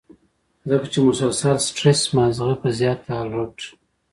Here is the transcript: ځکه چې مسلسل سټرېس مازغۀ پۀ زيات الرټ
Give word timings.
ځکه 0.69 0.85
چې 0.91 0.99
مسلسل 1.07 1.57
سټرېس 1.67 2.01
مازغۀ 2.15 2.53
پۀ 2.61 2.69
زيات 2.79 3.01
الرټ 3.19 3.57